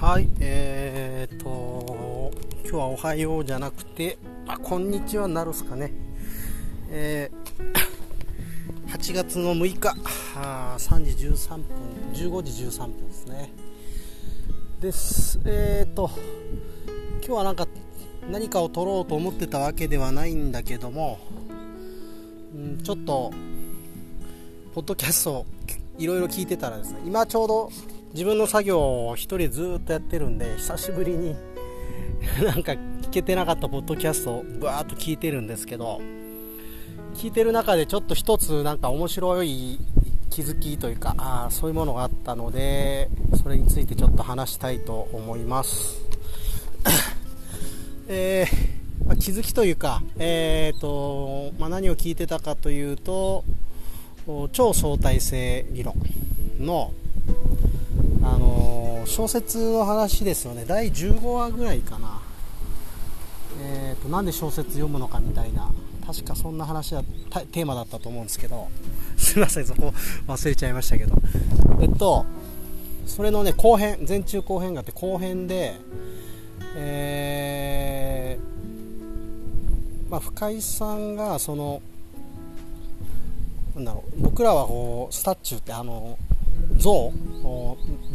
[0.00, 2.30] はい、えーと、
[2.62, 5.92] 今日はおはようじゃなくて、あ、こんにちはなるすかね。
[6.88, 9.96] えー、 8月の6日、
[10.36, 11.64] あ3時13分、
[12.12, 13.52] 15時13分ですね。
[14.80, 15.40] です。
[15.44, 16.08] えーと、
[17.14, 17.66] 今日はなんか
[18.30, 21.18] 何かを撮ろうと思ってたわけではないんだけども、
[22.56, 23.32] ん、ちょっと、
[24.76, 25.46] ポッドキャストを
[25.98, 27.72] いろいろ聞いてたらですね、今ちょうど
[28.12, 31.36] 自分の作業を1人ずっとやってるんで久しぶりに
[32.42, 36.00] なんか聞けてなかったポッドキャストをぶわーっと聞いてるんですけど
[37.14, 39.78] 聞いてる中でちょっと一つなんか面白い
[40.30, 43.10] 気づきというかあそういうものがあったので
[43.42, 46.00] それについてちょっと話したいと思います。
[48.08, 53.44] えー、まあ、気づきというか、えーとまあ、何を聞いてたかというと
[54.52, 55.94] 超相対性理論
[56.58, 56.92] の
[58.34, 60.64] あの小説の話ですよね。
[60.66, 62.20] 第15話ぐらいかな、
[63.62, 65.70] えーと、なんで小説読むのかみたいな。
[66.06, 67.02] 確かそんな話は
[67.52, 68.68] テーマだったと思うんですけど。
[69.16, 69.92] すいませんそこ
[70.26, 71.14] 忘れちゃいましたけど。
[71.80, 72.24] えっと
[73.06, 75.74] それのね後編前中後編があって後編で
[76.76, 81.82] えー、まあ、深井さんがその
[83.74, 86.18] なんだろう僕らはこうスタッチューってあの
[86.76, 87.12] 像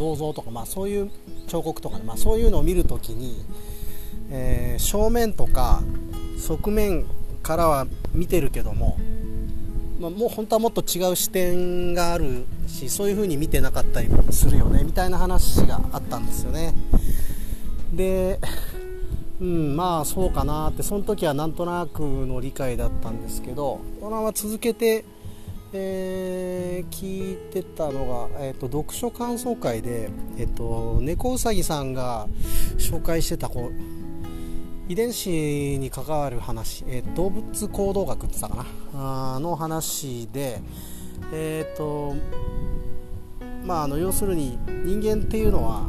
[0.00, 1.10] 銅像とか、まあ、そういう
[1.46, 3.44] 彫刻とか、ね、まあ、そういうのを見るときに、
[4.30, 5.82] えー、正面とか
[6.38, 7.04] 側面
[7.42, 8.98] からは見てるけども、
[10.00, 16.74] まあ、もう本当はもっと違う視点があるしそういう風に見てなかったりするよねみたいな話があったんですよね。
[17.92, 18.40] で
[19.40, 25.04] うんまあそうかなってその時はなんとなくの理解だったんですけどこのまま続けて
[25.72, 32.26] えー、聞いてたのが、えーと、読書感想会で、えーと、猫うさぎさんが
[32.76, 33.70] 紹介してたこ
[34.88, 35.30] 遺伝子
[35.78, 39.36] に関わる話、えー、動物行動学って言ったかな？
[39.36, 40.60] あの話で、
[41.32, 42.16] えーと
[43.64, 45.86] まあ、あの要するに人間っていうのは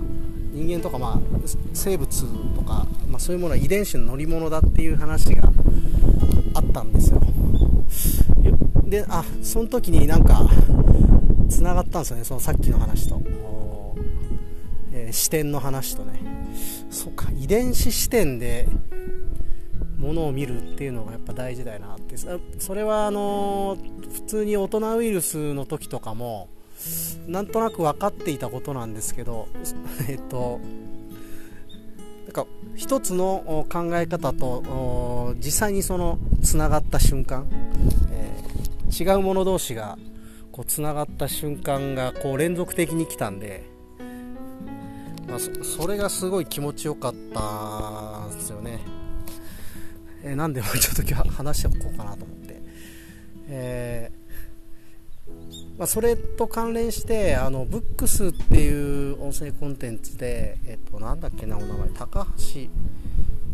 [0.52, 1.20] 人間とか、まあ、
[1.74, 2.08] 生物
[2.54, 5.52] とか、まあ、そういうものは遺伝子の乗り物だっていう話が
[6.54, 7.20] あったんですよ。
[8.92, 10.50] であその時になんか
[11.50, 13.22] つながったんですよねそのさっきの話と、
[14.92, 16.20] えー、視点の話とね。
[16.90, 18.68] そっか遺伝子視点で
[19.98, 22.18] ものを見るっていうのがやっぱ大事だよなって。
[22.18, 26.50] それはあのー、普通に大人ウイルスの時とかも
[27.28, 29.48] なんとなく分かっていたことなんですけど
[30.10, 30.60] えっと
[32.26, 37.48] なんか一つの考え方と実際にそのつながった瞬間、
[38.12, 38.51] え
[38.92, 39.98] 違う者同士が
[40.52, 43.64] こうつながった瞬間がこう連続的に来たんで、
[45.28, 48.82] まあ、それがすごい気持ちよかったんですよね、
[50.24, 52.62] えー、なんでもちょっと今日話しておこうかなと思って、
[53.48, 61.90] えー、まあ、それと関連してあのブックスっていう音声コンテンツで、えっと、なんだっけなお名前。
[61.90, 62.70] 高橋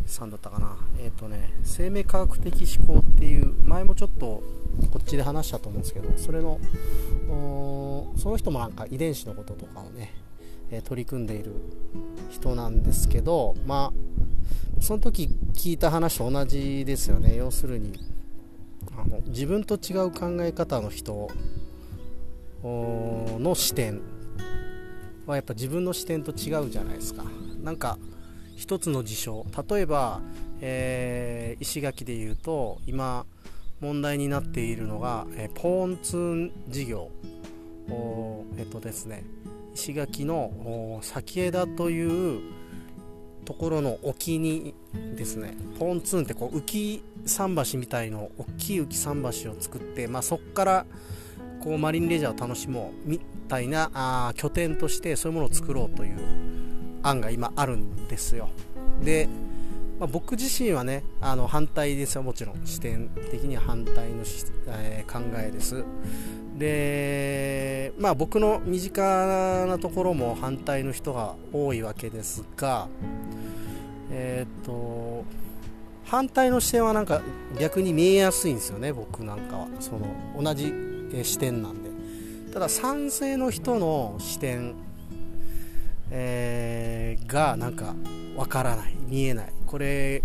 [0.08, 0.78] さんだったかな。
[1.00, 4.42] えっ、とね生命科学的思考っていう前もちょっと
[4.92, 6.60] こっちで話したと思うんですけどそれの
[8.16, 10.14] その人もなんか遺伝子のこととかをね、
[10.72, 11.52] え取り組んでいる
[12.30, 17.36] 人なんですけどまあその時聞いた話と同じですよね。
[17.36, 18.00] 要するに
[18.96, 21.30] あの自分と違う考え方の人
[22.64, 24.02] の視点
[25.26, 27.24] はやっぱ自分の視点と違うじゃないですか。
[27.64, 27.98] なんか
[28.58, 29.46] 一つの事象。
[29.70, 30.20] 例えば、
[30.60, 33.26] えー、石垣でいうと今
[33.80, 37.10] 問題になっているのが、えポーンツーン事業。
[38.58, 39.24] えっとですね。
[39.76, 42.42] 石垣の先枝という
[43.46, 44.74] ところの沖に
[45.16, 45.56] ですね。
[45.78, 50.86] ポーンツーンってこう浮き桟橋みたいの大きい浮き桟橋を作って、まあ、そこから
[51.62, 56.57] こうマリンレジャーを楽しもうみたいなあ拠点としてそういうものを作ろうという
[57.04, 58.50] 案が今あるんですよ。
[59.04, 59.28] で
[60.00, 62.24] まあ、僕自身はねあの反対ですよ。
[62.24, 62.66] もちろん。
[62.66, 64.24] 視点的には反対の、
[64.68, 65.84] えー、考えです。
[66.58, 72.88] でまあ僕の身近なところも反対の人が多いわけですが
[74.12, 75.24] えー、っと
[76.06, 77.22] 反対の視点はなんか
[77.60, 78.94] 逆に見えやすいんですよね。
[78.94, 79.68] 僕なんかは。
[79.80, 80.08] その
[80.42, 80.74] 同じ
[81.24, 81.90] 視点なんで。
[82.54, 84.74] ただ賛成の人の視点、
[86.12, 87.96] えー、がなんか
[88.36, 89.54] わからない見えない。
[89.66, 90.24] これ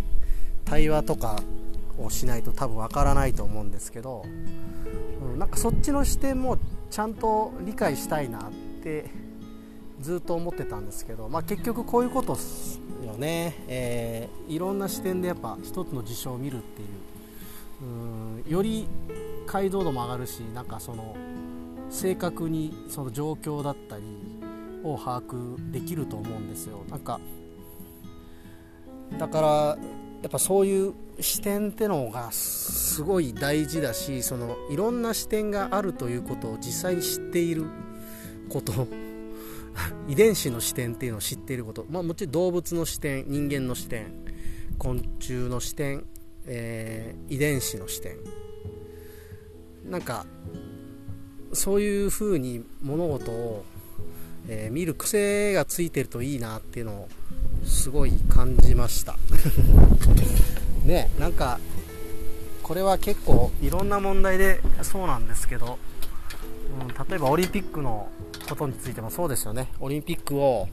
[0.65, 1.43] 対話とか
[1.99, 4.25] をしないと多分わからないと思うんですけど、
[5.23, 6.59] うん、なんかそっちの視点も
[6.91, 8.53] ちゃんと理解したいなっ
[8.83, 9.11] て
[10.01, 12.37] ずっと思ってたんですけど、まあ、結局こういうこと
[13.05, 16.89] よね、えー、いろんな視点でやっぱ一つの事象を見るっていう。
[17.83, 18.87] うんより
[19.47, 21.17] 解像度も上がるしなんかその
[21.91, 24.03] 正確にその状況だったり
[24.85, 26.85] を把握できると思うんですよ。
[26.91, 27.21] なんか
[29.19, 29.49] だから
[30.23, 37.67] やっぱそういう視点ってのがすごい大事だしそのいろんな視点があるということを実際に知っている
[38.49, 38.87] こと。
[40.07, 44.13] 遺伝子の視点っていうのを知っていること、まあ、もちろん動物の視点人間の視点
[44.77, 46.05] 昆虫の視点、
[46.45, 48.17] えー、遺伝子の視点。
[49.89, 50.27] なんか
[51.53, 53.65] そういうふうに物事を、
[54.49, 57.09] えー、見る癖がついてるといいなっていうのを
[57.65, 59.17] すごい感じました。
[60.85, 61.61] ねなんか
[62.63, 65.79] これは結構いろんな問題でそうなんですけど、
[66.81, 68.09] うん、例えばオリンピックの
[68.49, 69.69] ことについてもそうですよね。
[69.81, 70.69] オリンピックを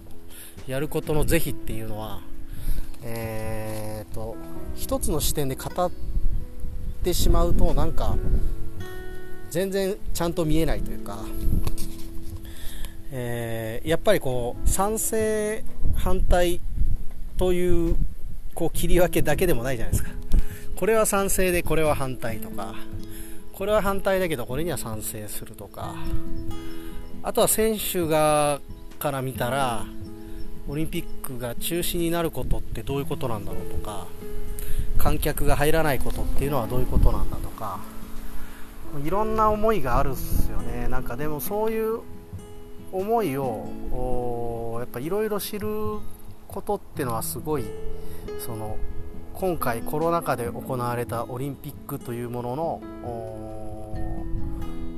[0.67, 2.21] やることの是非っていうのは
[3.03, 4.35] えーと
[4.75, 5.91] 一つの視点で語っ
[7.03, 8.15] てしまうとなんか
[9.49, 11.25] 全然ちゃんと見えないというか、
[13.11, 15.63] えー、やっぱりこう賛成
[15.95, 16.61] 反対
[17.37, 17.95] という
[18.53, 20.11] こう切り分けだけでもないじゃないですか。
[20.75, 22.75] これは賛成でこれは反対とか。
[23.53, 25.95] これは反対だけどこれには賛成するとか。
[27.23, 28.61] あとは選手側
[28.97, 29.85] から見たら
[30.69, 34.07] オリンピックが中止になることってどういうことなんだろうとか。
[34.97, 37.79] 観客が入らないことっていうのはどういうことなんだとか。
[39.03, 40.87] いろんな思いがあるっすよね。
[40.89, 42.01] なんかでもそういう
[42.91, 45.67] 思いをやっぱいろいろ知る
[46.47, 47.65] ことってのはすごい
[48.39, 48.77] その
[49.33, 52.81] 今回コロナ禍で行われたオリンピックというものの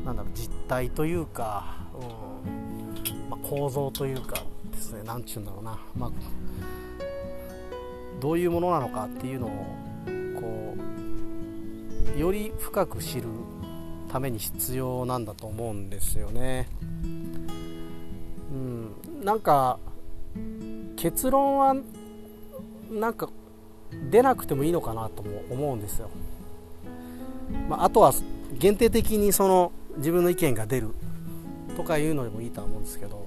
[0.05, 6.11] なんだろう実態というか、うんまあ、構造というかですね何ちゅうんだろうな、まあ、
[8.19, 9.49] どういうものなのかっていうのを
[10.39, 10.75] こ
[12.15, 13.27] うより深く知る
[14.11, 16.67] ために必要なんだと思うんですよね。
[19.21, 19.79] なんか
[20.95, 21.75] 結論は
[22.89, 23.29] なんか
[24.09, 26.09] 出なくてもいいのかなとも思うんですよ、
[27.69, 28.13] まあ、あとは
[28.53, 30.89] 限定的にその自分の意見が出る
[31.75, 33.25] とかいうのでもいいとは思うんですけど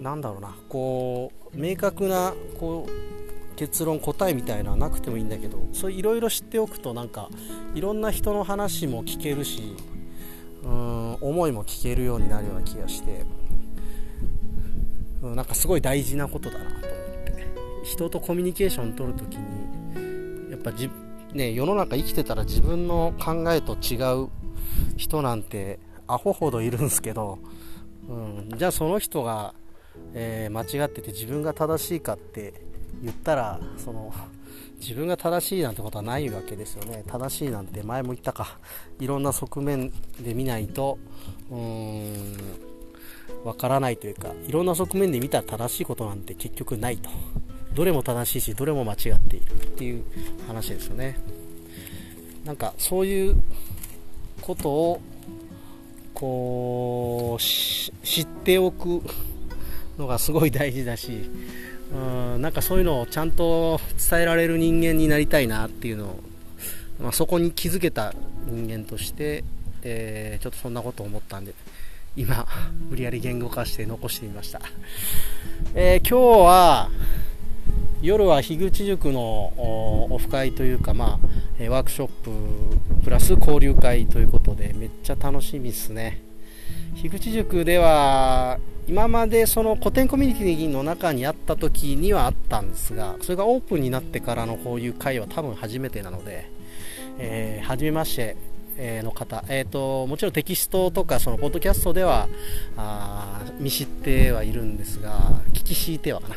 [0.00, 0.56] なんだろうな。
[0.68, 7.28] こう明確なこう結論答えみたいなのはなくてもいいんだけどそういろいろ知っておくとなんか
[7.74, 9.76] いろんな人の話も聞けるし
[11.20, 13.20] 思いも聞けるようになるような気がして。
[13.22, 13.40] うん
[15.22, 16.90] なんかすごい大事なことだなと思って。
[17.84, 20.90] 人とコミュニケーション取るときにやっぱじ、
[21.32, 24.28] ね、世の中生きてたら自分の考えと違う
[24.96, 27.38] 人なんてアホほどいるんすけど、
[28.08, 29.54] うん、じゃあその人が、
[30.14, 32.54] えー、間違ってて自分が正しいかって
[33.02, 34.12] 言ったらその
[34.80, 37.04] 自分が正しいなんてことはないわけですよね。
[37.06, 38.58] 正しいなんて前も言ったか。
[38.98, 40.98] いろんな側面で見ないと
[41.50, 42.36] うーん
[43.44, 47.10] わからないというかいろんな側面で見たら正しいことなんて結局ないと。
[47.74, 50.04] どれも正しいしどれも間違っているっていう
[50.48, 51.20] 話ですよね。
[52.44, 53.42] なんかそういう
[54.40, 55.00] ことを
[56.14, 59.02] こう知っておく
[59.98, 61.30] のがすごい大事だし
[61.92, 63.80] うんなんかそういうのをちゃんと
[64.10, 66.20] 伝えられる人間になりたいなっていうのを、
[67.00, 68.14] まあ、そこに気づけた
[68.46, 69.44] 人間として、
[69.82, 71.52] えー、ちょっとそんなことを思ったんで
[72.16, 72.46] 今、
[72.88, 74.60] 無理やり言語化して残してみました。
[75.74, 76.90] えー、今日は、
[78.02, 79.52] 夜は樋口塾の
[80.10, 81.20] オフ会というか、ま
[81.60, 82.30] あ、ワークショップ
[83.04, 86.29] プラス交流会ということで、めっちゃ楽しみですね。
[86.96, 88.58] 樋口塾では、
[88.88, 96.50] 今までその古典コミュニティの中にあった時にはあったんですが、それがオープンになってからのこういう会は多分初めてなので、
[97.18, 98.36] えー、初めまして、
[99.02, 102.28] の方、えーと、もちろんテキストとかそのポッドキャストでは
[102.78, 105.18] あ見知ってはいるんですが
[105.52, 106.36] 聞き敷いてはかな。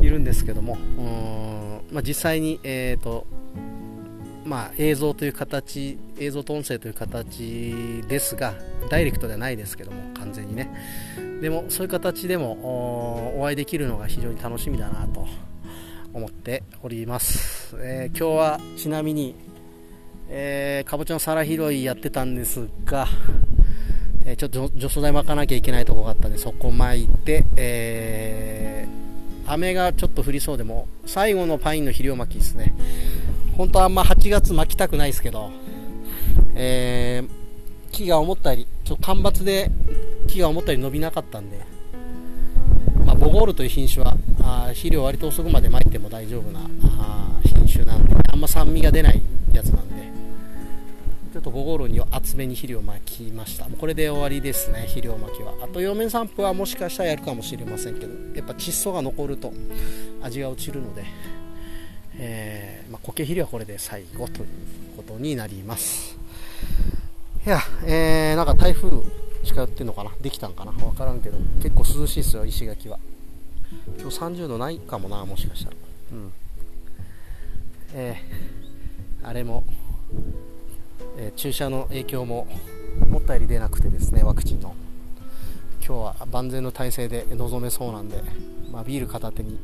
[0.00, 3.26] いるんですけどもうん、まあ、実際に、えーと
[4.44, 8.54] まあ、映像という形映像と音声という形ですが
[8.90, 10.68] ダイレクトではないですけども完全にね。
[11.40, 15.26] でもそういう形でもお会いできるのが非常に楽しみだなと
[16.12, 19.34] 思っております、えー、今日はちなみに
[20.34, 23.06] えー、かぼちゃの皿拾いやってたんですが、
[24.24, 32.74] えー、ちょっと除草剤巻かなきゃいけないとこがあったんでそこ巻いて、えー、雨がちょっと降りそうでも最後のパインの肥料巻きですね。
[33.56, 35.50] 本当はあんま8月巻きたくないですけど、
[36.54, 39.70] えー、木が思ったよりちょっと干ばつで
[40.28, 41.60] 木が思ったより伸びなかったんで、
[43.04, 46.60] まあ、ボゴールという品種はあ肥料割と遅くまで撒いても大丈夫な
[46.98, 49.20] あ品種なんであんま酸味が出ない
[49.52, 50.10] やつなんで
[51.32, 53.64] ちょっとボゴールに厚めに肥料をまきました。
[53.64, 55.54] これで終わりですね肥料まきは。
[55.62, 59.52] あと葉面散布はもしかしたらやるかもしれませんけどやっぱ窒素が残ると
[60.22, 61.04] 味が落ちるので、
[62.18, 64.48] えーまあ、苔肥料はこれで最後という
[64.96, 66.16] ことになります。
[67.46, 68.90] いや、えー、なんか台風
[69.44, 70.12] 近寄ってるのかな？
[70.20, 70.72] できたんかな？
[70.72, 72.98] 分からんけど結構涼しいですよ石垣は。
[73.98, 75.76] 今日30度ないかもなもしかしたら。
[76.12, 76.32] うん。
[77.94, 79.64] えー、あれも、
[81.18, 82.46] えー、注射の影響も
[83.00, 84.74] 思ったより出なくてですねワクチンの。
[85.84, 88.22] 今日は万全の体制で臨めそうなんで、
[88.72, 89.58] まあ、ビール片手に、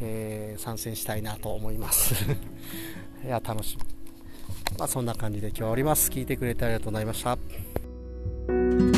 [0.00, 2.14] えー、参戦したいなと思います。
[3.24, 4.78] いや楽しみ。
[4.78, 6.10] まあ、そんな感じで今日はおります。
[6.10, 8.95] 聞いてくれてありがとうございました。